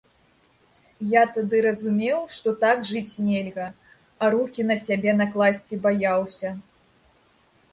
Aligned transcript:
Я 1.09 1.23
тады 1.35 1.59
разумеў, 1.65 2.19
што 2.35 2.53
так 2.63 2.81
жыць 2.91 3.19
нельга, 3.27 3.67
а 4.23 4.31
рукі 4.37 4.61
на 4.71 4.75
сябе 4.87 5.11
накласці 5.21 5.75
баяўся. 5.85 6.49